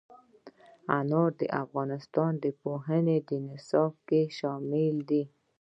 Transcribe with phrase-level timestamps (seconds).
[0.97, 3.17] انار د افغانستان د پوهنې
[3.47, 5.23] نصاب کې شامل دي.